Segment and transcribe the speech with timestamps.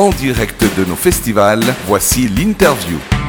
[0.00, 1.64] en direct de nos festivals.
[1.86, 3.19] Voici l'interview.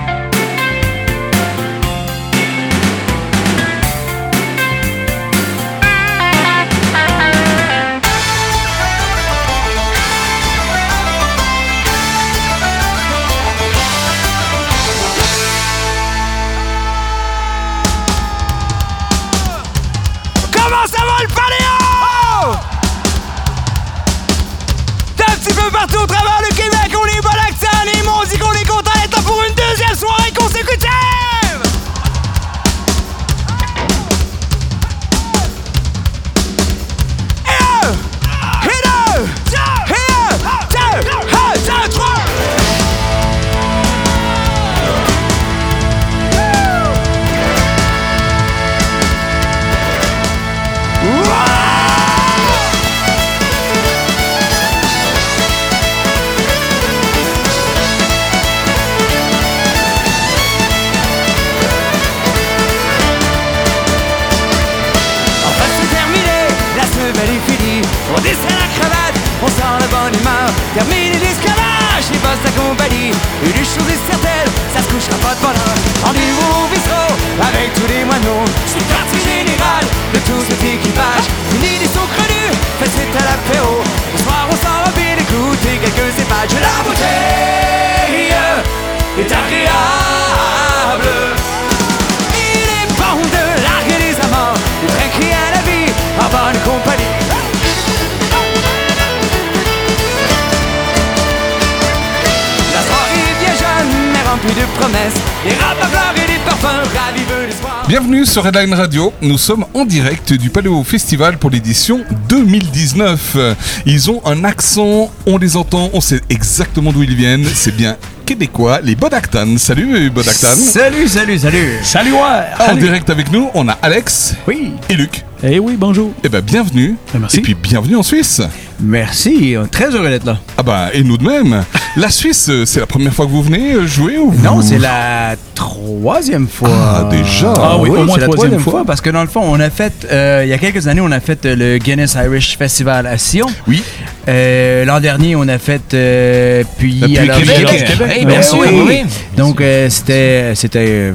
[104.81, 105.13] Promesses.
[105.45, 107.85] Les rapes à fleurs et les parfums ravivent l'espoir.
[107.87, 109.13] Bienvenue sur Redline Radio.
[109.21, 111.99] Nous sommes en direct du Paléo Festival pour l'édition
[112.29, 113.37] 2019.
[113.85, 117.45] Ils ont un accent, on les entend, on sait exactement d'où ils viennent.
[117.53, 117.95] C'est bien
[118.25, 119.57] québécois, les Bodactan.
[119.57, 120.55] Salut Bodactan.
[120.55, 121.77] Salut, salut, salut.
[121.83, 122.67] Salut, ouais!
[122.71, 125.23] En direct avec nous, on a Alex Oui, et Luc.
[125.43, 126.11] Eh oui, bonjour.
[126.23, 126.95] Eh ben bienvenue.
[127.13, 127.37] Ben, merci.
[127.37, 128.41] Et puis bienvenue en Suisse.
[128.79, 129.55] merci.
[129.71, 130.39] Très heureux d'être là.
[130.57, 131.63] Ah bah et nous de même.
[131.97, 134.61] La Suisse, euh, c'est la première fois que vous venez euh, jouer ou vous- Non,
[134.61, 136.69] c'est la troisième fois.
[136.71, 137.53] Ah, déjà.
[137.57, 138.71] Ah oui, au moins c'est la troisième fois.
[138.71, 138.83] fois.
[138.85, 141.11] Parce que dans le fond, on a fait, euh, il y a quelques années, on
[141.11, 143.47] a fait euh, le Guinness Irish Festival à Sion.
[143.67, 143.83] Oui.
[144.29, 147.55] Euh, L'an dernier, on a fait euh, puis Puis à la Québec.
[147.65, 147.85] Québec.
[147.85, 148.11] Québec.
[148.15, 148.59] Eh, Ben bien oui, sûr.
[148.59, 149.01] oui, oui.
[149.35, 151.11] Donc, euh, c'était c'était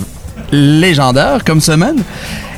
[0.52, 1.96] légendaire comme semaine.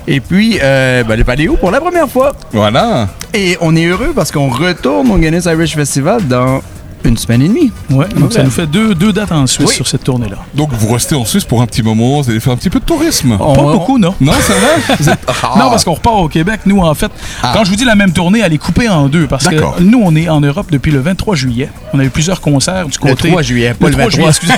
[0.09, 2.33] Et puis, euh, ben, le Paléo pour la première fois.
[2.53, 3.09] Voilà.
[3.33, 6.63] Et on est heureux parce qu'on retourne au Guinness Irish Festival dans
[7.09, 7.73] une semaine et demie.
[7.91, 9.75] Ouais, donc ça nous fait deux, deux dates en Suisse Oui.
[9.75, 10.37] sur cette tournée-là.
[10.55, 12.81] Donc vous restez en Suisse pour un petit moment, vous allez faire un petit peu
[12.81, 13.37] de tourisme.
[13.41, 14.15] On- Pas on- beaucoup, non?
[14.21, 14.33] Non,
[14.99, 15.55] Vous êtes- Ah.
[15.59, 16.61] Non, parce qu'on repart au Québec.
[16.67, 17.11] Nous, en fait,
[17.43, 17.53] Ah.
[17.55, 19.27] quand je vous dis la même tournée, elle est coupée en deux.
[19.27, 21.71] Parce que nous, on est en Europe depuis le 23 juillet.
[21.93, 23.29] On a eu plusieurs concerts du Le côté.
[23.29, 24.31] 3 juillet, pas le 3 juillet, 23.
[24.31, 24.55] excusez.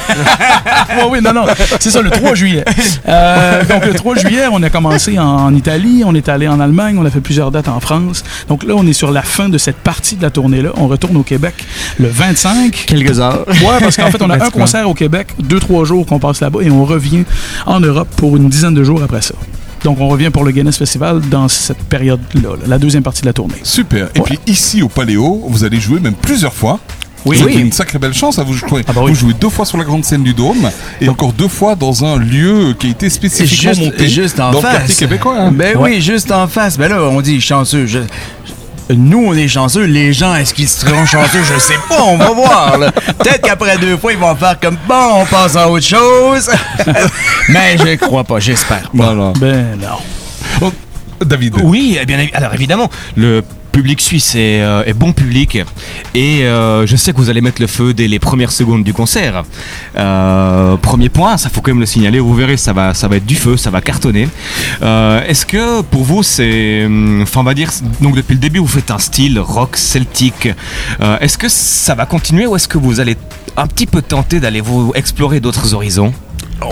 [0.96, 1.44] oui, oui, non, non.
[1.78, 2.64] C'est ça, le 3 juillet.
[3.08, 6.60] Euh, donc, le 3 juillet, on a commencé en, en Italie, on est allé en
[6.60, 8.24] Allemagne, on a fait plusieurs dates en France.
[8.48, 10.70] Donc là, on est sur la fin de cette partie de la tournée-là.
[10.76, 11.54] On retourne au Québec
[11.98, 12.39] le 25.
[12.86, 13.44] Quelques heures.
[13.48, 16.40] Ouais, parce qu'en fait, on a un concert au Québec, deux, trois jours qu'on passe
[16.40, 17.24] là-bas et on revient
[17.66, 19.34] en Europe pour une dizaine de jours après ça.
[19.84, 23.26] Donc, on revient pour le Guinness Festival dans cette période-là, là, la deuxième partie de
[23.26, 23.54] la tournée.
[23.62, 24.08] Super.
[24.14, 24.24] Et Ouais.
[24.26, 26.78] puis ici au Paléo, vous allez jouer même plusieurs fois.
[27.26, 27.52] Oui, Vous oui.
[27.52, 28.38] avez une sacrée belle chance.
[28.38, 29.12] hein, Vous, jouez, Ah bah oui.
[29.12, 30.70] vous jouez deux fois sur la grande scène du Dôme
[31.02, 34.52] et encore deux fois dans un lieu qui a été spécifiquement Juste, monté juste en
[34.52, 34.72] dans face.
[34.72, 35.36] le quartier québécois.
[35.38, 35.52] hein.
[35.52, 35.96] Ben Ouais.
[35.96, 36.78] oui, juste en face.
[36.78, 37.84] Ben là, on dit chanceux.
[37.86, 37.98] Je-
[38.96, 39.84] Nous, on est chanceux.
[39.84, 41.42] Les gens, est-ce qu'ils seront chanceux?
[41.44, 42.78] Je sais pas, on va voir.
[43.18, 46.50] Peut-être qu'après deux fois, ils vont faire comme bon, on passe à autre chose.
[47.48, 48.90] Mais je crois pas, j'espère.
[48.96, 49.32] pas.
[49.38, 49.98] Ben non.
[50.60, 50.72] Oh,
[51.24, 51.56] David.
[51.62, 55.58] Oui, eh bien, alors évidemment, le public suisse est, euh, bon public
[56.14, 58.92] et euh, je sais que vous allez mettre le feu dès les premières secondes du
[58.92, 59.44] concert.
[59.96, 63.16] Euh, premier point, ça faut quand même le signaler, vous verrez, ça va, ça va
[63.16, 64.28] être du feu, ça va cartonner.
[64.82, 67.70] Est-ce que pour vous, c'est, hum, enfin on va dire,
[68.00, 70.48] donc depuis le début, vous faites un style rock celtique.
[71.20, 73.16] Est-ce que ça va continuer ou est-ce que vous allez
[73.56, 76.12] un petit peu tenter d'aller vous explorer d'autres horizons?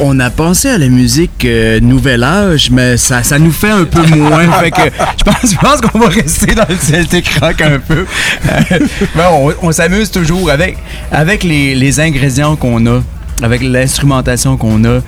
[0.01, 3.85] On a pensé à la musique euh, Nouvel Âge, mais ça, ça nous fait un
[3.85, 4.45] peu moins.
[4.45, 8.07] je pense, qu'on va rester dans le Celtic Rock un peu.
[8.49, 10.77] Euh, on s'amuse toujours avec,
[11.11, 13.03] avec les, les ingrédients qu'on a,
[13.43, 15.01] avec l'instrumentation qu'on a.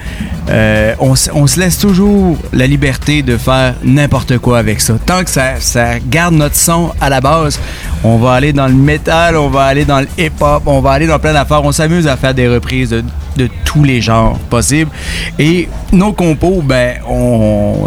[0.50, 4.94] Euh, on, se laisse toujours la liberté de faire n'importe quoi avec ça.
[5.04, 7.58] Tant que ça, garde notre son à la base,
[8.04, 11.06] on va aller dans le métal, on va aller dans le hip-hop, on va aller
[11.06, 11.64] dans plein d'affaires.
[11.64, 14.90] On s'amuse à faire des reprises de, tous les genres possibles.
[15.38, 16.96] Et nos compos, ben,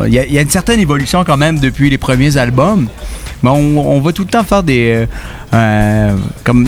[0.07, 2.87] il y, a- une certaine évolution quand même depuis les premiers albums.
[3.43, 4.93] Mais on, on va tout le temps faire des.
[4.93, 5.05] euh,
[5.53, 6.67] euh, comme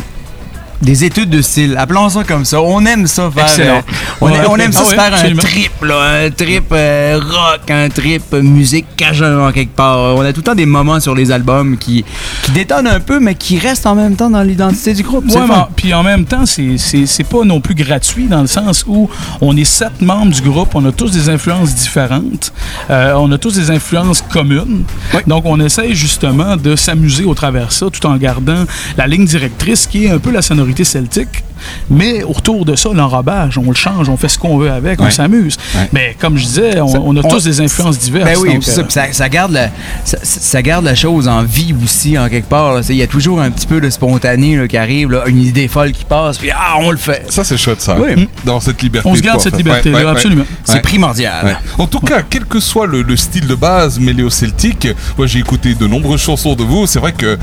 [0.81, 1.75] des études de style.
[1.77, 2.61] Appelons ça comme ça.
[2.61, 3.43] On aime ça faire.
[3.45, 3.77] Excellent.
[3.77, 3.81] euh,
[4.21, 4.39] on, Ouais.
[4.49, 7.89] on aime ça Ah se ouais, faire un trip, là, un trip euh, rock, un
[7.89, 9.97] trip euh, musique cajun en quelque part.
[10.15, 12.03] On a tout le temps des moments sur les albums qui,
[12.43, 15.25] qui détonnent un peu, mais qui restent en même temps dans l'identité du groupe.
[15.29, 15.41] Ouais,
[15.75, 19.09] puis en même temps, c'est- pas non plus gratuit dans le sens où
[19.41, 22.53] on est sept membres du groupe, on a tous des influences différentes,
[22.89, 24.83] euh, on a tous des influences communes.
[25.25, 28.63] Donc on essaye justement de s'amuser au travers de ça tout en gardant
[28.97, 30.41] la ligne directrice qui est un peu la
[30.85, 31.43] celtique.
[31.89, 35.09] Mais autour de ça, l'enrobage, on le change, on fait ce qu'on veut avec, on
[35.09, 35.57] s'amuse.
[35.75, 35.89] Ouais.
[35.93, 38.25] Mais comme je disais, on, Ça- on a on- tous des influences diverses.
[38.25, 39.69] Ben oui, donc, puis ça, euh, ça, ça garde la,
[40.03, 42.79] ça, ça garde la chose en vie aussi, en quelque part.
[42.89, 45.67] Il y a toujours un petit peu de spontané là, qui arrive, là, une idée
[45.67, 47.25] folle qui passe, puis ah, on le fait.
[47.29, 47.97] Ça, c'est chouette, ça.
[47.99, 48.27] Oui.
[48.45, 49.07] Dans cette liberté.
[49.09, 50.11] on se de garde cette liberté-là, Ouais, ouais.
[50.11, 50.45] absolument.
[50.63, 51.45] C'est primordial.
[51.45, 51.55] Ouais.
[51.77, 54.87] En tout cas, quel que soit le, le style de base méléo-celtique,
[55.17, 56.85] moi j'ai écouté de nombreuses chansons de vous.
[56.87, 57.37] C'est vrai que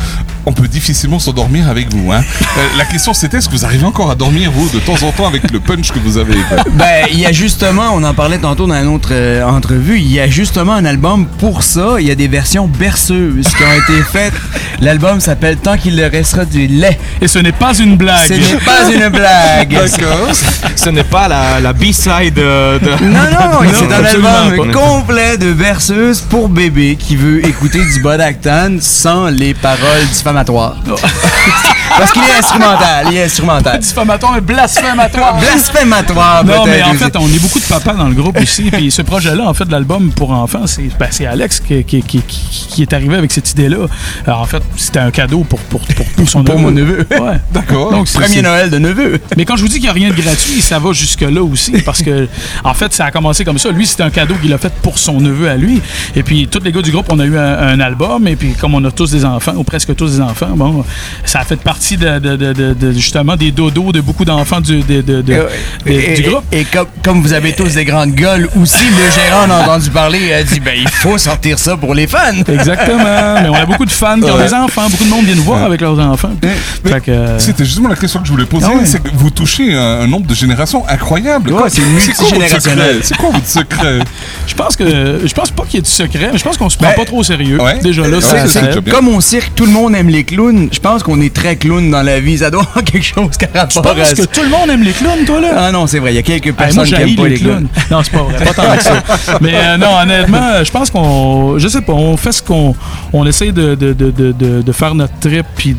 [0.46, 2.10] on peut difficilement s'endormir avec vous.
[2.12, 2.22] Hein.
[2.58, 5.12] Euh, la question c'était est-ce que vous arrivez encore à dormir vous de temps en
[5.12, 8.14] temps avec le punch que vous avez fait Ben, il y a justement, on en
[8.14, 11.96] parlait tantôt dans une autre euh, entrevue, il y a justement un album pour ça.
[12.00, 14.34] Il y a des versions berceuses qui ont été faites.
[14.80, 16.98] L'album s'appelle Tant qu'il leur restera du lait.
[17.20, 18.26] Et ce n'est pas une blague.
[18.28, 19.72] Ce n'est pas une blague.
[19.72, 20.30] D'accord.
[20.76, 22.90] Ce n'est pas la, la B-side euh, de.
[23.04, 24.78] Non, non, Non, c'est un album pas.
[24.78, 30.76] complet de berceuses pour bébé qui veut écouter du Bodactan sans les paroles diffamatoires.
[31.98, 33.78] Parce qu'il est instrumental, il est instrumental.
[33.80, 35.36] diffamatoire, mais blasphématoire.
[35.38, 38.64] Blasphématoire, Non, mais en fait, on est beaucoup de papas dans le groupe aussi.
[38.70, 42.02] Puis ce projet-là, en fait, de l'album pour enfants, c'est ben, c'est Alex qui, qui-
[42.02, 43.86] qui- qui- est arrivé avec cette idée-là.
[44.26, 46.62] Alors, en fait, c'était un cadeau pour, pour, pour, pour son Pour neveu.
[46.64, 47.06] mon neveu.
[47.10, 47.38] Ouais.
[47.52, 47.90] D'accord.
[47.92, 49.20] Donc, c'est- Premier Noël de neveu.
[49.36, 51.72] mais quand je vous dis qu'il n'y a rien de gratuit, ça va jusque-là aussi.
[51.82, 52.28] Parce que,
[52.64, 53.70] en fait, ça a commencé comme ça.
[53.70, 55.80] Lui, c'était un cadeau qu'il a fait pour son neveu à lui.
[56.16, 58.26] Et puis, tous les gars du groupe, on a eu un, un album.
[58.28, 60.84] Et puis, comme on a tous des enfants, ou presque tous des enfants, bon,
[61.24, 64.60] ça a fait partie de, de- de- de- de- justement des dodos de beaucoup d'enfants
[64.60, 65.46] du, de- de- de- de-
[65.86, 66.44] Et, du groupe.
[66.52, 69.90] et comme, comme vous avez tous des grandes gueules aussi, le gérant en a entendu
[69.90, 72.18] parler et a dit ben il faut sortir ça pour les fans.
[72.48, 73.40] Exactement.
[73.42, 74.44] Mais on a beaucoup de fans qui ont Ouais.
[74.46, 74.88] des enfants.
[74.90, 76.30] Beaucoup de monde vient nous voir avec leurs enfants.
[76.40, 78.82] Que, euh, C'était justement la question que je voulais poser, Ah ouais.
[78.84, 81.50] c'est que vous touchez un, un nombre de générations incroyable.
[81.52, 82.86] Ouais, Quoi- c'est quoi votre multigénérationnel.
[82.94, 83.00] secret?
[83.02, 83.98] C'est quoi votre secret?
[84.46, 86.68] Je pense que je pense pas qu'il y ait du secret, mais je pense qu'on
[86.68, 87.60] se prend Ben, pas trop au sérieux.
[87.60, 87.78] ouais.
[87.78, 88.72] Déjà là, Ouais, c'est c'est ça.
[88.72, 88.80] ça.
[88.90, 90.68] Comme au cirque, tout le monde aime les clowns.
[90.72, 92.38] Je pense qu'on est très dans la vie.
[92.38, 94.14] Ça doit avoir quelque chose qui a rapport à ça.
[94.14, 95.48] que tout le monde aime les clowns, toi, là?
[95.56, 96.12] Ah non, c'est vrai.
[96.12, 97.68] Il y a quelques Hey, personnes moi, qui aiment pas les les clowns.
[97.68, 97.84] clowns.
[97.90, 99.38] Non, c'est pas vrai, pas tant que ça.
[99.40, 101.58] Mais euh, non, honnêtement, je pense qu'on.
[101.58, 102.74] Je sais pas, on fait ce qu'on.
[103.12, 105.76] On essaie de, de, de, de, de- de faire notre trip, puis.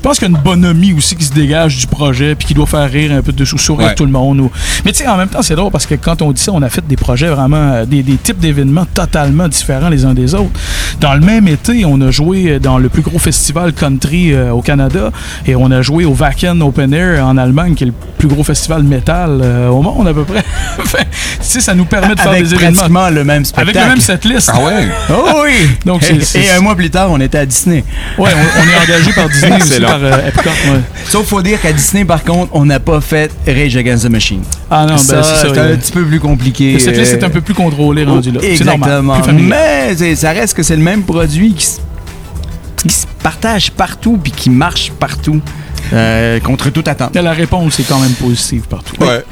[0.00, 2.54] Je pense qu'il y a une bonhomie aussi qui se dégage du projet puis qui
[2.54, 3.94] doit faire rire un peu de sourire Ouais.
[3.94, 4.40] tout le monde.
[4.40, 4.50] ou-
[4.86, 6.62] Mais tu sais, en même temps, c'est drôle parce que quand on dit ça, on
[6.62, 10.34] a fait des projets vraiment, euh, des, des types d'événements totalement différents les uns des
[10.34, 10.48] autres.
[11.02, 14.62] Dans le même été, on a joué dans le plus gros festival country euh, au
[14.62, 15.10] Canada
[15.46, 18.42] et on a joué au Wacken Open Air en Allemagne, qui est le plus gros
[18.42, 20.42] festival métal euh, au monde à peu près.
[21.42, 23.76] Sais, ça nous permet de faire Avec des événements pratiquement le même spectacle.
[23.76, 24.50] avec le même setlist.
[24.54, 25.68] Ah ouais Oh oui!
[25.84, 27.84] Donc, c'est- et, c'est- et un mois plus tard, on était à Disney.
[28.16, 29.89] Ouais, on, on est engagé par Disney Excellent.
[29.90, 30.48] Par euh, Epcot.
[30.48, 30.80] ouais.
[31.08, 34.42] Sauf faut dire qu'à Disney, par contre, on n'a pas fait Rage Against the Machine.
[34.70, 35.54] Ah non, ben ça, c'est ça.
[35.54, 36.78] c'est un petit peu plus compliqué.
[36.78, 38.40] Cette liste est euh, un peu plus contrôlée rendu là.
[38.42, 39.00] C'est normal.
[39.00, 39.42] Exactement.
[39.48, 44.48] Mais c'est- ça reste que c'est le même produit qui, se partage partout puis qui
[44.50, 45.40] marche partout.
[45.92, 47.10] euh, contre toute attente.
[47.14, 48.94] Mais La réponse est quand même positive partout.
[49.02, 49.22] Ouais.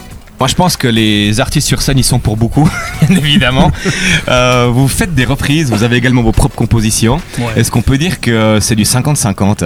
[0.40, 2.68] Moi, je pense que les artistes sur scène, ils sont pour beaucoup,
[3.08, 3.70] bien évidemment.
[4.28, 7.18] Euh, vous faites des reprises, vous avez également vos propres compositions.
[7.38, 7.46] Ouais.
[7.56, 9.64] Est-ce qu'on peut dire que c'est du 50-50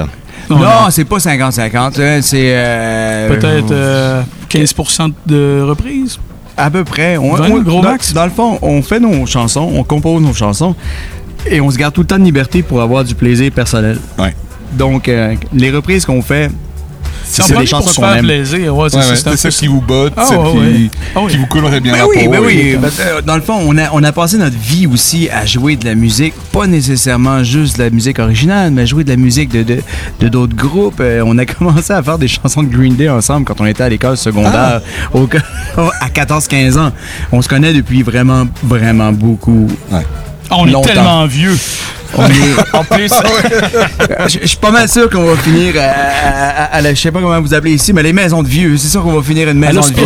[0.50, 0.90] Non, Non, non.
[0.90, 2.00] c'est pas 50-50.
[2.00, 2.52] hein, C'est.
[2.54, 6.18] euh, Peut-être euh, 15% de reprises.
[6.56, 7.16] À peu près.
[7.16, 8.12] On, 20, on- gros dans, max?
[8.12, 10.74] dans le fond, on fait nos chansons, on compose nos chansons
[11.50, 13.98] et on se garde tout le temps de liberté pour avoir du plaisir personnel.
[14.18, 14.34] Ouais.
[14.72, 16.50] Donc, euh, les reprises qu'on fait,
[17.24, 18.24] C'est des chansons qu'on faire aime.
[18.26, 18.76] plaisir.
[18.76, 19.48] Ouais, c'est Ouais, ça, ouais, ça.
[19.50, 20.90] qui vous botte, Ah, ouais, qui, ouais.
[21.14, 21.30] Ah, oui.
[21.32, 22.30] qui vous collerait bien Ben la oui, peau.
[22.30, 22.76] ben oui.
[22.80, 25.76] que, euh, dans le fond, on a, on a passé notre vie aussi à jouer
[25.76, 29.16] de la musique, pas nécessairement juste de la musique originale, mais à jouer de la
[29.16, 29.82] musique de de-
[30.20, 31.00] de d'autres groupes.
[31.00, 33.82] Euh, on a commencé à faire des chansons de Green Day ensemble quand on était
[33.84, 34.80] à l'école secondaire
[35.14, 35.28] au-
[36.00, 36.92] à 14-15 ans.
[37.30, 39.68] On se connaît depuis vraiment, vraiment beaucoup.
[39.92, 40.00] Ah,
[40.50, 40.88] on est Longtemps.
[40.88, 41.56] tellement vieux.
[42.16, 42.32] On est-
[42.74, 43.08] en plus,
[44.28, 47.00] je je suis pas mal sûr qu'on va finir à, à- à- à la, je
[47.00, 48.76] sais pas comment vous appelez ici, mais les maisons de vieux.
[48.76, 50.04] C'est sûr qu'on va finir une maison de vieux.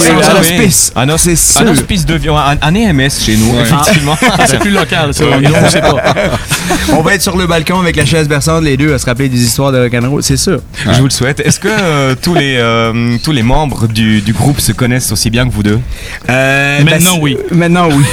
[0.96, 3.62] Un, os- C'est un hospice de vie, un, un EMS chez nous, Ouais.
[3.62, 4.16] effectivement.
[4.46, 5.24] C'est plus local, ça.
[5.24, 5.96] Nous, on sait pas.
[6.92, 9.28] On va être sur le balcon avec la chaise berçante, les deux, à se rappeler
[9.28, 10.60] des histoires de rock'n'roll, c'est sûr.
[10.84, 11.40] Je vous le souhaite.
[11.40, 15.30] Est-ce que euh, tous, les, euh, tous les membres du, du groupe se connaissent aussi
[15.30, 15.80] bien que vous deux?
[16.84, 17.36] Maintenant, c'est- oui.
[17.50, 18.04] Maintenant, oui.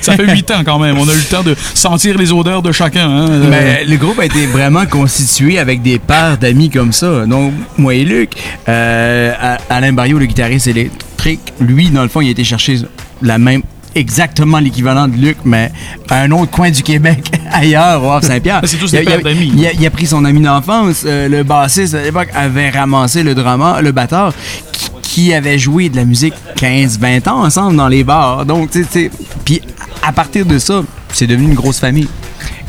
[0.00, 0.98] Ça fait huit ans quand même.
[0.98, 3.08] On a eu le temps de sentir les odeurs de chacun.
[3.08, 3.41] hein.
[3.46, 7.26] Euh, Mais le groupe a été vraiment constitué avec des paires d'amis comme ça.
[7.26, 8.30] Donc, moi et Luc,
[8.68, 12.78] euh, Alain Barriot, le guitariste électrique, lui, dans le fond, il a été chercher
[13.20, 13.62] la même
[13.94, 15.70] exactement l'équivalent de Luc, mais
[16.08, 18.60] à un autre coin du Québec, ailleurs, au Havre-Saint-Pierre.
[18.62, 19.52] Mais c'est tous des il d'amis.
[19.54, 23.22] Il a, il a pris son ami d'enfance, euh, le bassiste à l'époque avait ramassé
[23.22, 24.32] le drama, le batteur,
[24.72, 28.46] qui, qui avait joué de la musique 15-20 ans ensemble dans les bars.
[28.46, 29.10] Donc, tu sais,
[29.44, 29.60] puis
[30.02, 30.82] à partir de ça,
[31.12, 32.08] c'est devenu une grosse famille.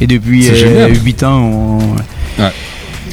[0.01, 0.93] Et depuis génial.
[1.03, 1.79] 8 ans, on,
[2.41, 2.51] Ouais.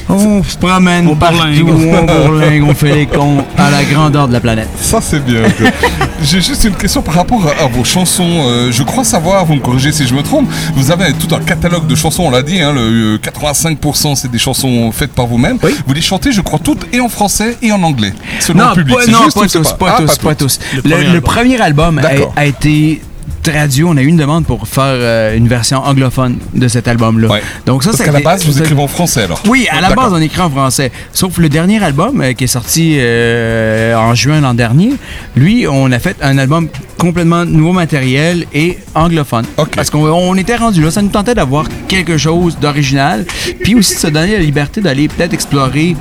[0.09, 4.33] on se promène On partout, on bourlingue, on fait les cons à la grandeur de
[4.33, 4.67] la planète.
[4.77, 5.43] Ça, c'est bien.
[6.23, 8.27] J'ai juste une question par rapport à, à vos chansons.
[8.45, 11.39] Euh, je crois savoir, vous me corrigez si je me trompe, vous avez tout un
[11.39, 15.27] catalogue de chansons, on l'a dit, hein, le euh, 85% c'est des chansons faites par
[15.27, 15.57] vous-même.
[15.63, 15.75] Oui.
[15.87, 18.13] Vous les chantez, je crois, toutes et en français et en anglais.
[18.39, 18.97] Selon Non, le public.
[18.97, 20.59] pas, non, juste pas tous, Ah, tous, pas tous.
[20.73, 21.21] Le Le, premier le album.
[21.21, 22.33] premier album D'accord.
[22.35, 23.01] a, a été
[23.41, 23.83] traduit.
[23.83, 27.27] On a eu une demande pour faire euh, une version anglophone de cet album-là.
[27.29, 27.41] Ouais.
[27.65, 29.41] Donc ça, Parce qu'à la base, vous écrivez en français alors.
[29.47, 30.91] Oui, à la base, on écrit en français.
[31.13, 34.93] Sauf le dernier album euh, qui est sorti euh, en juin l'an dernier,
[35.35, 36.67] lui, on a fait un album
[36.97, 39.45] complètement nouveau matériel et anglophone.
[39.75, 43.25] Parce qu'on on était rendu là, ça nous tentait d'avoir quelque chose d'original,
[43.63, 45.95] puis aussi de se donner la liberté d'aller peut-être explorer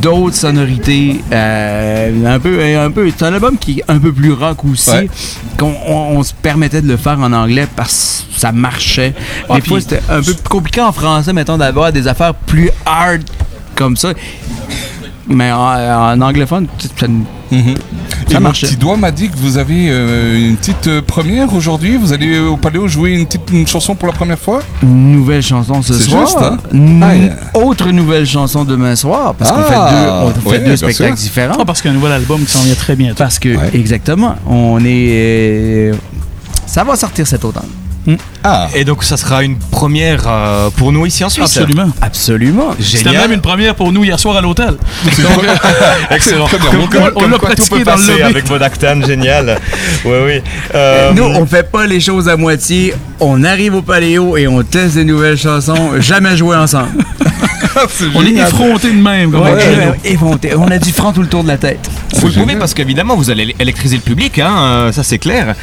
[0.00, 1.20] d'autres sonorités.
[1.30, 3.10] un peu, un peu.
[3.16, 5.08] C'est un album qui est un peu plus rock aussi, Ouais.
[5.58, 9.14] qu'on on, on se permettait de le faire en anglais parce que ça marchait.
[9.48, 12.70] Ah, Des fois, c'était un peu plus compliqué en français, mettons, d'avoir des affaires plus
[12.86, 13.22] hard
[13.74, 14.12] comme ça.
[15.30, 16.66] Mais en, en anglophone,
[16.98, 17.06] ça,
[17.50, 17.76] Mhm.
[18.28, 18.66] Ça Et mon marchait.
[18.66, 21.96] petit doigt m'a dit que vous avez euh, une petite euh, première aujourd'hui.
[21.96, 24.60] Vous allez euh, au Paléo jouer une petite une chanson pour la première fois?
[24.82, 26.26] Une nouvelle chanson ce C'est soir.
[26.26, 26.58] juste, hein?
[26.72, 27.36] Une Ah, yeah.
[27.54, 30.76] Autre nouvelle chanson demain soir, parce qu'on Ah, fait deux, on fait ouais, deux bien
[30.76, 31.24] spectacles sûr.
[31.24, 31.56] différents.
[31.58, 33.16] Ah, parce qu'il y a un nouvel album qui s'en vient très bientôt.
[33.16, 33.70] Parce que, Ouais.
[33.72, 35.08] exactement, on est.
[35.90, 35.94] euh,
[36.68, 37.87] ça va sortir cet automne.
[38.44, 41.44] Ah, Et donc ça sera une première euh, pour nous ici en Suisse.
[41.56, 41.90] Absolument.
[42.00, 42.70] Absolument.
[42.80, 44.74] C'était même une première pour nous hier soir à l'hôtel.
[46.10, 46.46] Excellent.
[46.48, 49.58] Comme, comme- on comme l'a quoi tout pratiqué peut dans le avec Vodactan, génial.
[50.04, 50.40] Oui, oui.
[50.74, 52.94] Euh, Nous, on fait pas les choses à moitié.
[53.20, 57.04] On arrive au Paléo et on teste des nouvelles chansons, jamais jouées ensemble.
[57.90, 58.48] c'est On est génial.
[58.48, 59.32] effrontés de même.
[59.32, 60.50] Comme Ouais, on ouais, effronté.
[60.56, 61.90] on a du franc tout le tour de la tête.
[62.14, 65.54] Vous le pouvez parce qu'évidemment vous allez électriser le public, hein, euh, ça c'est clair.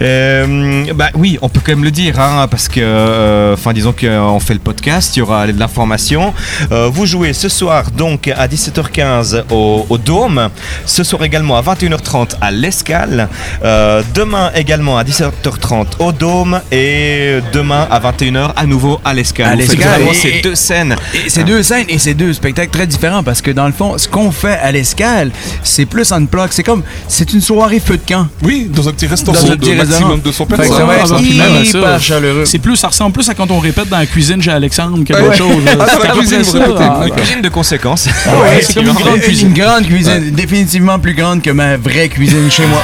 [0.00, 3.92] Euh, bah oui, on peut quand même le dire, hein, parce que, euh, enfin disons
[3.92, 6.32] qu'on fait le podcast, il y aura de l'information.
[6.70, 10.48] Euh, vous jouez ce soir donc à 17h15 au, au Dôme,
[10.86, 13.28] ce soir également à 21h30 à l'Escale,
[13.64, 19.46] Euh, demain également à 17h30 au Dôme et demain à 21h à nouveau à l'Escale.
[19.52, 20.96] À l'Escale, ces deux scènes.
[21.14, 23.98] Et c'est deux scènes et c'est deux spectacles très différents parce que dans le fond,
[23.98, 25.30] ce qu'on fait à l'escale,
[25.62, 26.48] c'est plus en bloc.
[26.52, 28.26] C'est comme, c'est une soirée feu de camp.
[28.42, 31.64] Oui, dans un petit restaurant Dans un de petit maximum de 100 Fait que personnes.
[31.74, 32.44] Ah, hyper chaleureux.
[32.44, 35.12] C'est plus, ça ressemble plus à quand on répète dans la cuisine chez Alexandre que
[35.12, 35.20] Ouais.
[35.22, 35.62] d'autres choses.
[35.66, 36.42] Ah, la cuisine.
[36.78, 37.04] Ah.
[37.16, 38.06] Cuisine de conséquences.
[38.06, 39.52] Ouais, c'est comme une grande Une cuisine.
[39.52, 42.82] grande cuisine, définitivement plus grande que ma vraie cuisine chez moi.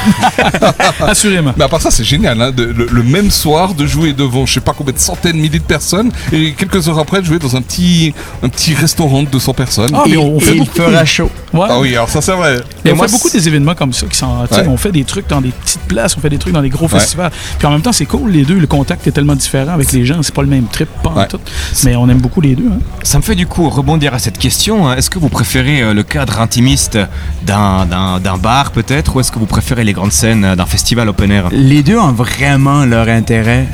[1.09, 1.55] Assurément.
[1.57, 4.47] Mais à part ça, c'est génial, hein, de- le, le même soir de jouer devant
[4.47, 7.39] je sais pas combien de centaines, milliers de personnes et quelques heures après de jouer
[7.39, 9.91] dans un petit, un petit restaurant de 200 personnes.
[9.95, 11.31] Ah, mais Et- on et fait il fera chaud.
[11.53, 11.67] Ouais.
[11.69, 12.57] Ah oui, alors ça c'est vrai.
[12.85, 14.27] Et on moi, fait beaucoup des événements comme ça qui sont.
[14.51, 14.67] Ouais.
[14.69, 16.87] On fait des trucs dans des petites places, on fait des trucs dans des gros
[16.89, 16.99] Ouais.
[17.01, 17.31] festivals.
[17.59, 18.59] Puis en même temps, c'est cool les deux.
[18.59, 20.23] Le contact est tellement différent avec les gens.
[20.23, 21.41] C'est pas le même trip, pas en tout.
[21.85, 22.69] Mais on aime beaucoup les deux.
[22.73, 22.79] hein.
[23.03, 24.89] Ça me fait du coup rebondir à cette question.
[24.89, 24.97] hein.
[24.97, 26.99] Est-ce que vous préférez euh, le cadre intimiste
[27.45, 31.31] d'un bar peut-être ou est-ce que vous préférez les grandes scènes euh, d'un festival open
[31.31, 31.49] air?
[31.53, 33.67] Les deux ont vraiment leur intérêt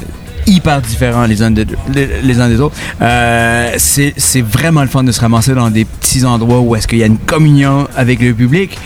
[0.47, 2.77] hyper différents les uns des, deux- les, les uns des autres.
[3.03, 6.99] Euh, c'est vraiment le fun de se ramasser dans des petits endroits où est-ce qu'il
[6.99, 8.79] y a une communion avec le public.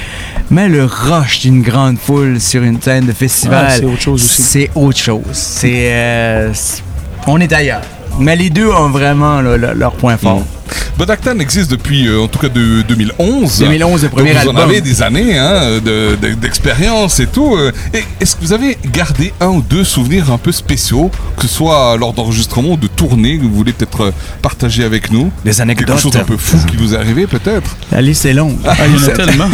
[0.50, 4.24] Mais le rush d'une grande foule sur une scène de festival, Ouais, c'est autre chose
[4.24, 4.42] aussi.
[4.42, 5.20] C'est autre chose.
[5.32, 6.52] C'est euh,
[7.26, 7.82] on est ailleurs.
[8.18, 10.42] Mais les deux ont vraiment là, le- leur point fort.
[10.98, 13.60] Bodactan existe depuis euh, en tout cas de 2011.
[13.60, 14.56] 2011, le premier Donc vous album.
[14.56, 17.54] en avez des années hein, de- de- d'expérience et tout.
[17.56, 17.70] euh.
[17.94, 21.48] Et est-ce que vous avez gardé un ou deux souvenirs un peu spéciaux, que ce
[21.54, 24.10] soit lors d'enregistrement ou de tournée, que vous voulez peut-être euh,
[24.42, 25.30] partager avec nous?
[25.44, 27.76] Des anecdotes Quelque chose un peu fou qui vous est arrivé peut-être?
[27.92, 28.56] La liste est longue.
[28.66, 29.48] Ah, il y en a tellement.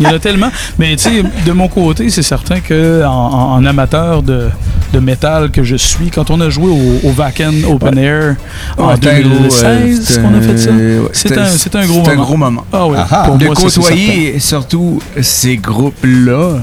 [0.00, 0.50] Il y en a tellement.
[0.78, 4.48] Mais tu sais, de mon côté, c'est certain que en- en amateur de,
[4.92, 8.36] de métal que je suis, quand on a joué au, au Vaken Open Air
[8.76, 10.70] en Ouais, c'était un gros, 2016, euh, qu'on a fait ça.
[11.12, 12.24] C'est un, c'est un gros c'était un moment.
[12.26, 12.64] gros moment.
[12.72, 12.96] Ah oui.
[12.98, 13.22] Ah ah.
[13.26, 16.58] Pour de moi, côtoyer surtout ces groupes-là.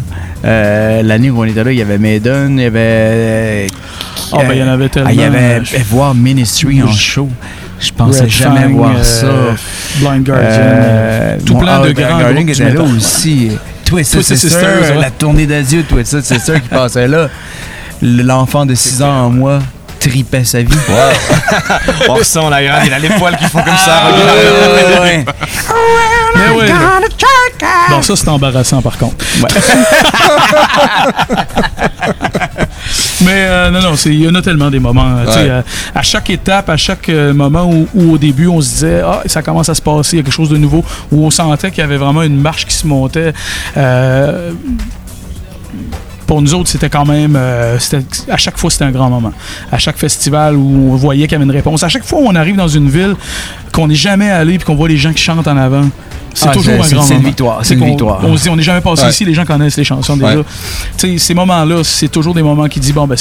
[0.46, 3.68] Euh, L'année où on était là, il y avait Maiden, il y avait.
[4.34, 5.10] Ah, ben, il y en avait tellement.
[5.10, 7.30] Il y avait Je- eh, voir Ministry en show.
[7.80, 9.28] Je pensais Red jamais Fang, voir euh, ça.
[10.00, 10.48] Blind Guardian.
[10.52, 13.52] Euh, tout plein de grands Guardian groupes qui était là aussi.
[13.86, 15.02] Twisted Twisted Sister, Sisters, ouais.
[15.02, 17.30] la tournée d'adieu de Twisted Sister qui passait là.
[18.02, 19.60] L'enfant de 6 ans en moi
[20.00, 20.78] tripait sa vie.
[22.10, 24.04] On ressent la grande, il a les poils qui font comme ça.
[24.04, 25.26] Ah, ouais, ouais.
[26.36, 26.70] Mais ouais.
[27.90, 29.26] Non, ça, c'est embarrassant, par contre.
[33.22, 35.16] Mais euh, non, non, il y en a tellement des moments.
[35.16, 35.34] Ouais.
[35.38, 35.62] euh,
[35.96, 39.22] à chaque étape, à chaque euh, moment où, où au début on se disait ah
[39.26, 41.72] ça commence à se passer, il y a quelque chose de nouveau, où on sentait
[41.72, 43.34] qu'il y avait vraiment une marche qui se montait.
[46.28, 47.36] Pour nous autres, c'était quand même.
[47.36, 47.78] euh,
[48.30, 49.32] à chaque fois, c'était un grand moment.
[49.72, 51.82] À chaque festival où on voyait qu'il y avait une réponse.
[51.84, 53.16] À chaque fois où on arrive dans une ville
[53.72, 55.86] qu'on n'est jamais allé puis qu'on voit les gens qui chantent en avant,
[56.34, 57.28] c'est Ah, toujours un grand c'est une moment.
[57.30, 58.20] victoire, c'est une victoire.
[58.24, 59.10] On se dit, on n'est jamais passé Ouais.
[59.10, 60.36] ici, les gens connaissent les chansons déjà.
[60.38, 61.18] Ouais.
[61.18, 63.18] Ces moments-là, c'est toujours des moments qui disent bon, ben,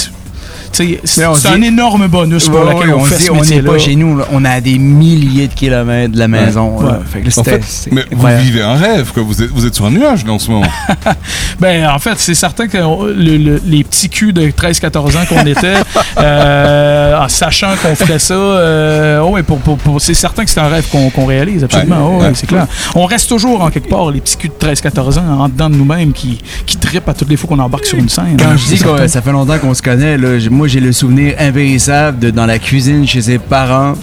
[0.73, 3.63] c'est- un énorme bonus pour Ouais, laquelle ouais, on, on fait dit, ce on n'est
[3.63, 4.25] pas chez nous, là.
[4.33, 6.81] on est à des milliers de kilomètres de la maison.
[6.81, 6.87] là.
[6.93, 6.99] Ouais.
[7.07, 8.39] Fait que En fait, mais vous ouais.
[8.39, 9.23] vivez un rêve, quoi.
[9.23, 10.67] Vous êtes, vous êtes sur un nuage là en ce moment.
[11.61, 15.25] Ben, en fait, c'est certain que on- le- le- les petits culs de 13-14 ans
[15.27, 15.75] qu'on était,
[16.19, 20.51] euh, en sachant qu'on ferait ça, euh, oh ouais, pour, pour- pour- c'est certain que
[20.51, 21.97] c'est un rêve qu'on qu'on réalise, absolument.
[21.97, 22.33] Ouais, Oh ouais, ouais.
[22.35, 22.67] c'est clair.
[22.95, 25.77] On reste toujours, en quelque part, les petits culs de 13-14 ans, en dedans de
[25.77, 28.37] nous-mêmes, qui, qui trippent à toutes les fois qu'on embarque sur une scène.
[28.39, 30.93] Quand je C'est dis que ça fait longtemps qu'on se connaît, là, moi j'ai le
[30.93, 33.95] souvenir impérissable de dans la cuisine chez ses parents.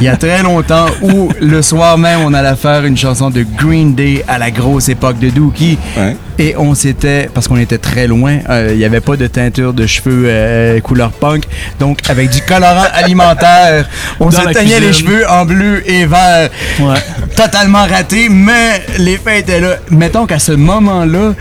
[0.00, 3.44] Il y a très longtemps où le soir même on allait faire une chanson de
[3.56, 6.16] Green Day à la grosse époque de Dookie Ouais.
[6.38, 9.72] et on s'était parce qu'on était très loin, euh, il n'y avait pas de teinture
[9.72, 11.44] de cheveux euh, couleur punk,
[11.78, 16.48] donc avec du colorant alimentaire, on Dans se teignait les cheveux en bleu et vert
[16.80, 16.94] Ouais.
[17.36, 19.76] totalement raté, mais les faits étaient là.
[19.90, 21.34] Mettons qu'à ce moment-là,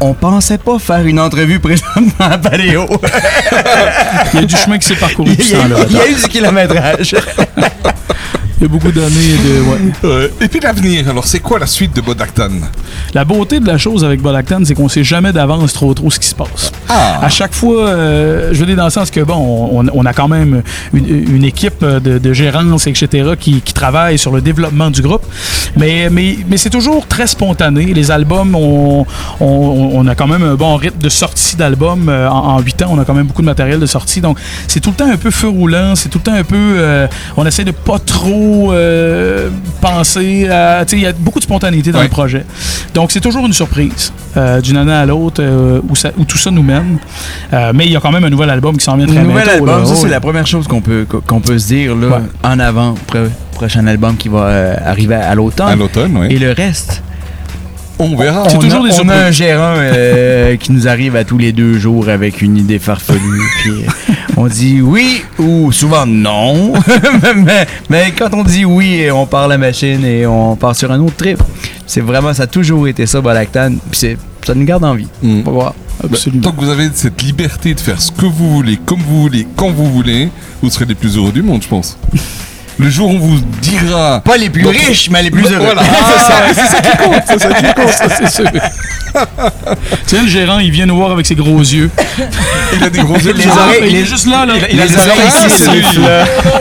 [0.00, 2.86] on pensait pas faire une entrevue présentement à Paléo.
[4.34, 6.14] Il y a du chemin qui s'est parcouru il, y a, il y a eu
[6.14, 7.16] du kilométrage.
[8.60, 9.36] Il y a beaucoup d'années
[10.02, 10.06] de.
[10.08, 10.32] ouais.
[10.40, 12.50] Et puis l'avenir, alors c'est quoi la suite de Bodactan?
[13.14, 16.18] La beauté de la chose avec Bolactan, c'est qu'on sait jamais d'avance trop trop ce
[16.18, 16.72] qui se passe.
[16.88, 17.20] Ah.
[17.22, 19.36] À chaque fois, euh, je veux dire dans le sens que bon,
[19.72, 20.62] on, on a quand même
[20.92, 25.24] une, une équipe de, de gérance, etc., qui, qui travaille sur le développement du groupe,
[25.76, 27.84] mais, mais, mais c'est toujours très spontané.
[27.94, 29.06] Les albums, on,
[29.40, 32.08] on, on a quand même un bon rythme de sortie d'albums.
[32.08, 34.38] Euh, En, en 8 ans, on a quand même beaucoup de matériel de sortie, donc
[34.66, 36.56] c'est tout le temps un peu feu roulant, c'est tout le temps un peu...
[36.56, 39.48] euh, on essaie de pas trop euh,
[39.80, 40.84] penser à...
[40.84, 42.04] Tu sais, il y a beaucoup de spontanéité dans Ouais.
[42.04, 42.44] le projet.
[42.94, 46.38] Donc c'est toujours une surprise euh, d'une année à l'autre euh, où, ça- où tout
[46.38, 46.98] ça nous mène.
[47.52, 49.24] Euh, mais il y a quand même un nouvel album qui s'en vient très Un
[49.24, 49.84] nouvel album, là.
[49.86, 52.22] ça Oh, c'est la première chose qu'on peut qu'on peut se dire là, Ouais.
[52.44, 52.94] en avant.
[53.06, 53.18] Pro-
[53.52, 55.78] prochain album qui va euh, arriver à À l'automne.
[55.78, 56.28] l'automne, oui.
[56.30, 57.02] Et le reste,
[58.00, 58.48] On verra.
[58.48, 59.22] C'est toujours a, des on a surprises.
[59.26, 63.18] un gérant euh, qui nous arrive à tous les deux jours avec une idée farfelue.
[63.62, 66.72] puis euh, on dit oui ou souvent non.
[67.36, 71.00] mais, mais quand on dit oui, on part la machine et on part sur un
[71.00, 71.42] autre trip.
[71.86, 73.72] C'est vraiment, ça a toujours été ça, Balactan.
[73.90, 75.08] Puis c'est- ça nous garde en vie.
[75.22, 75.40] Mm.
[75.40, 75.74] On va voir.
[76.04, 76.42] Absolument.
[76.42, 79.46] Tant que vous avez cette liberté de faire ce que vous voulez, comme vous voulez,
[79.56, 80.28] quand vous voulez,
[80.62, 81.98] vous serez les plus heureux du monde, je pense.
[82.78, 84.20] Le jour où on vous dira.
[84.24, 85.64] Pas les plus Donc- riches, mais les plus heureux.
[85.64, 87.92] Voilà, c'est ça, c'est ça qui compte, c'est ça qui compte.
[87.92, 88.50] Ça, c'est sûr.
[90.06, 91.90] Tiens, le gérant, il vient nous voir avec ses gros yeux.
[92.76, 93.32] Il a des gros yeux.
[93.36, 94.54] Les oreilles- il est juste là, là.
[94.70, 96.00] il a Les oreilles oreilles, ici.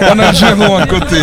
[0.02, 1.18] On a le gérant à côté.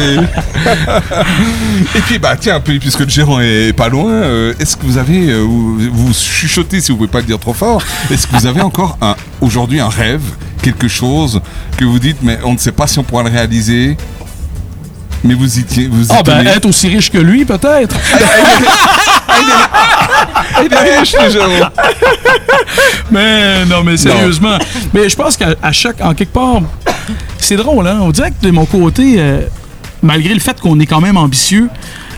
[1.94, 4.98] Et puis, bah, tiens, puis- puisque le gérant est pas loin, euh, est-ce que vous
[4.98, 8.36] avez, euh, vous, vous chuchotez si vous pouvez pas le dire trop fort, est-ce que
[8.36, 10.22] vous avez encore un, aujourd'hui un rêve,
[10.62, 11.40] quelque chose
[11.76, 13.96] que vous dites, mais on ne sait pas si on pourra le réaliser,
[15.24, 17.96] mais vous y, tiez- vous Ah, ben, être aussi riche que lui, peut-être.
[20.64, 21.70] Il est riche, gérant.
[23.10, 24.58] Mais non, mais sérieusement.
[24.92, 26.60] Mais je pense qu'à chaque, en quelque part,
[27.38, 27.98] c'est drôle, hein.
[28.02, 29.40] On dirait que de mon côté, euh,
[30.02, 31.68] malgré le fait qu'on est quand même ambitieux,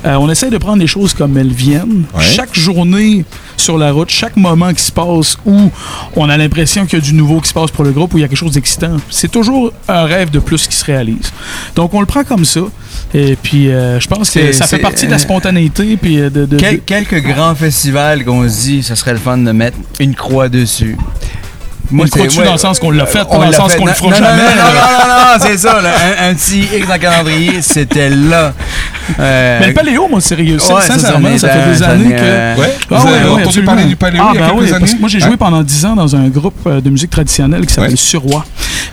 [0.07, 2.05] euh, on essaie de prendre les choses comme elles viennent.
[2.15, 2.23] Ouais.
[2.23, 3.25] Chaque journée
[3.57, 5.71] sur la route, chaque moment qui se passe où
[6.15, 8.19] on a l'impression qu'il y a du nouveau qui se passe pour le groupe, où
[8.19, 11.33] il y a quelque chose d'excitant, c'est toujours un rêve de plus qui se réalise.
[11.75, 12.61] Donc on le prend comme ça.
[13.15, 15.97] Et puis euh, je pense que ça fait partie de la spontanéité.
[15.97, 19.19] Puis euh, de, de- Quel- de- quelques grands festivals qu'on se dit, ça serait le
[19.19, 20.97] fun de mettre une croix dessus.
[21.87, 23.93] Croix c'est- ouais, dans le sens qu'on l'a fait, pas dans le sens qu'on le
[23.93, 25.81] fera non, jamais, Non, non, non, non, c'est ça.
[25.81, 25.91] là.
[26.21, 28.53] Un, un petit X dans le calendrier, c'était là.
[29.21, 32.61] Euh, Mais le paléo, moi, sérieux, Ouais, sincèrement, ça fait des années que.
[32.61, 33.73] Ouais, Ah ouais, avez ouais, entendu absolument.
[33.73, 34.93] parler du paléo ah, il y a ben quelques parce années?
[34.95, 37.73] que moi j'ai joué pendant 10 ans dans un groupe euh, de musique traditionnelle qui
[37.75, 37.97] s'appelle.
[37.97, 38.45] Surroi.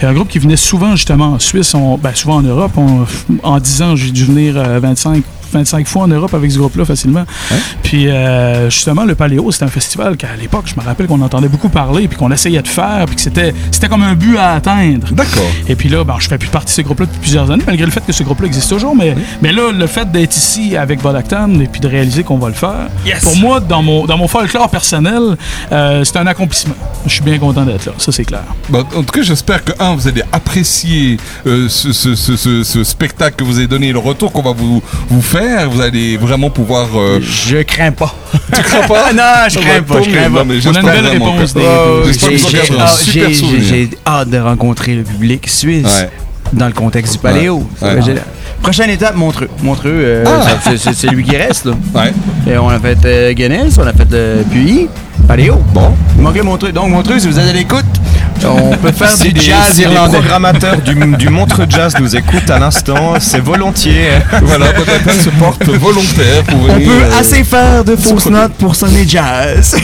[0.01, 2.71] Et un groupe qui venait souvent justement en Suisse, on- ben, souvent en Europe.
[2.77, 3.06] On-
[3.43, 5.23] en 10 ans, j'ai dû venir euh, 25
[5.54, 7.24] 25 fois en Europe avec ce groupe-là facilement.
[7.84, 11.48] Puis euh, justement, le Paléo, c'est un festival qu'à l'époque, je me rappelle qu'on entendait
[11.48, 14.54] beaucoup parler, puis qu'on essayait de faire, puis que c'était, c'était comme un but à
[14.54, 15.08] atteindre.
[15.12, 15.44] D'accord.
[15.68, 17.86] Et puis là, ben, je fais plus partie de ce groupe-là depuis plusieurs années, malgré
[17.86, 18.96] le fait que ce groupe-là existe toujours.
[18.96, 22.48] Mais, mais là, le fait d'être ici avec Vodactan et puis de réaliser qu'on va
[22.50, 22.88] le faire,
[23.22, 25.22] pour moi, dans mon, dans mon folklore personnel,
[25.72, 26.76] euh, c'est un accomplissement.
[27.06, 28.44] Je suis bien content d'être là, ça c'est clair.
[28.70, 32.63] Bah, en tout cas, j'espère que, un, vous allez apprécier euh, ce, ce- ce- ce-
[32.63, 35.42] ce spectacle que vous avez donné, le retour qu'on va vous, vous faire.
[35.71, 36.88] Vous allez vraiment pouvoir.
[36.95, 38.13] euh, Je crains pas.
[38.53, 39.12] tu crains pas?
[39.13, 40.43] Non, je crains pas, je crains Non, pas.
[40.43, 44.29] mais On a une j'espère belle vraiment réponse que- des- Oh, J'espère que j'ai- hâte
[44.29, 46.10] de rencontrer le public suisse Ouais.
[46.53, 47.67] dans le contexte du Paléo.
[47.82, 47.95] Ouais.
[48.62, 49.49] Prochaine étape, Montreux.
[49.62, 50.71] Montreux, euh, Ah.
[50.77, 51.65] c'est- lui qui reste.
[51.65, 51.73] Là.
[51.93, 52.13] Ouais.
[52.51, 54.88] Et on a fait euh, Guinness, on a fait euh, Puy,
[55.27, 55.56] Paléo.
[55.73, 55.93] Bon.
[56.15, 56.71] Il manquait Montreux.
[56.71, 57.84] Donc, Montreux, si vous êtes à l'écoute,
[58.45, 60.17] on peut faire Si du jazz si les irlandais.
[60.19, 64.10] programmateurs du, du Montreux Jazz nous écoutent à l'instant, c'est volontiers.
[64.43, 66.88] Voilà, Vodactan se porte volontaire pour On venir.
[66.89, 69.75] peut euh, assez faire de fausses notes pour sonner jazz.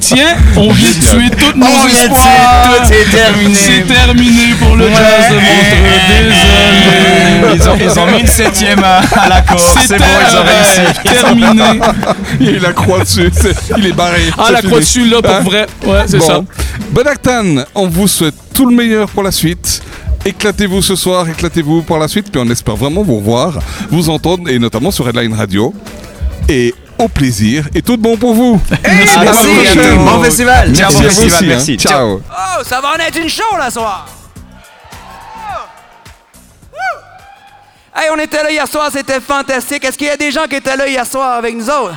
[0.00, 2.86] Tiens, on vient de tuer toutes nos On tuer, espoirs.
[2.86, 3.54] tout est terminé.
[3.54, 4.92] C'est terminé pour le Ouais.
[4.92, 5.92] jazz de Montreux.
[6.08, 7.54] Désolé.
[7.54, 9.58] Ils ont, ils ont mis une septième à, à l'accord.
[9.86, 10.80] C'est bon, ils ont réussi.
[11.04, 11.80] ouais, terminé.
[12.40, 13.30] Il y a eu la croix dessus.
[13.76, 14.22] Il est barré.
[14.38, 14.68] Ah, la fini.
[14.70, 15.66] croix dessus, là, pour Hein vrai.
[15.86, 16.26] Ouais, c'est Bon.
[16.26, 16.44] ça.
[16.90, 19.82] Bonactan, on vous souhaite tout le meilleur pour la suite.
[20.24, 23.58] Éclatez-vous ce soir, éclatez-vous pour la suite, puis on espère vraiment vous revoir,
[23.90, 25.74] vous entendre, et notamment sur Redline Radio.
[26.48, 28.60] Et au plaisir, et tout de bon pour vous.
[28.84, 30.04] Merci, À la prochaine.
[30.04, 30.68] bon festival.
[30.70, 31.48] Merci, à bon vous festival, aussi, hein.
[31.48, 31.76] merci.
[31.76, 32.20] Ciao.
[32.30, 34.06] Oh, ça va en être une show, la soir!
[37.94, 39.84] Hey, on était là hier soir, c'était fantastique.
[39.84, 41.94] Est-ce qu'il y a des gens qui étaient là hier soir avec nous autres?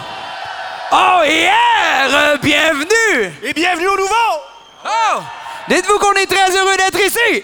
[0.91, 2.07] Oh, hier!
[2.09, 3.33] Euh, bienvenue!
[3.41, 4.41] Et bienvenue au nouveau!
[4.85, 5.21] Oh!
[5.67, 7.43] Dites-vous qu'on est très heureux d'être ici!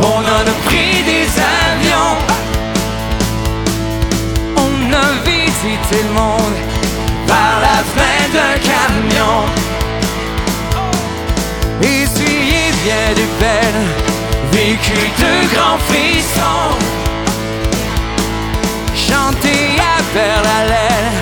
[0.00, 2.16] On en a pris des avions.
[4.56, 6.58] On a visité le monde
[7.26, 9.46] par la fenêtre d'un camion.
[11.80, 13.80] Essuyé bien du peine,
[14.52, 16.76] vécu de grands frissons.
[18.94, 21.18] Chanté à faire la laine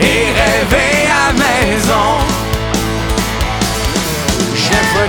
[0.00, 0.88] et rêvé
[1.22, 2.08] à maison.
[4.56, 5.08] Chaque fois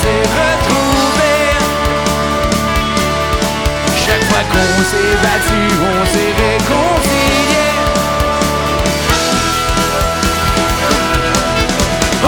[0.00, 1.32] s'est retrouvé.
[4.04, 5.60] Chaque fois qu'on s'est battu,
[5.92, 7.66] on s'est réconcilié.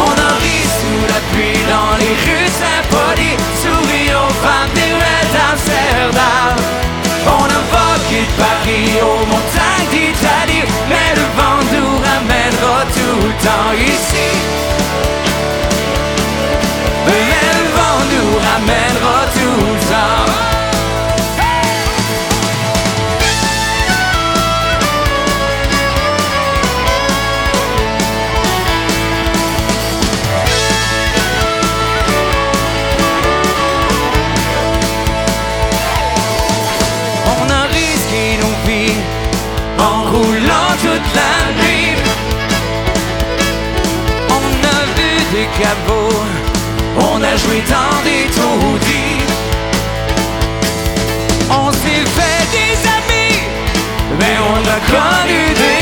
[0.04, 3.32] On en rit sous la pluie dans les rues Saint-Pauli,
[3.62, 6.56] sourit aux femmes des rues d'Amsterdam.
[7.26, 13.72] On vogué de Paris aux montagnes d'Italie, mais le vent nous ramènera tout le temps
[13.92, 14.61] ici.
[54.72, 55.81] Mais on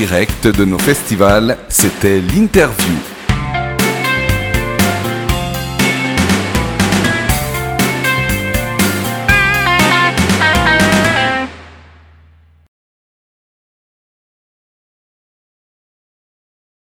[0.00, 3.19] direct de nos festivals, c'était l'interview.